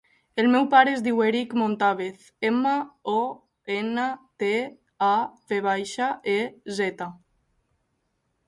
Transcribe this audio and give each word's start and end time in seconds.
El 0.43 0.47
meu 0.53 0.63
pare 0.69 0.93
es 0.95 1.01
diu 1.07 1.19
Erick 1.25 1.51
Montavez: 1.63 2.23
ema, 2.49 2.73
o, 3.15 3.19
ena, 3.75 4.07
te, 4.45 4.51
a, 5.09 5.13
ve 5.53 5.63
baixa, 5.67 6.09
e, 6.39 6.39
zeta. 6.81 7.13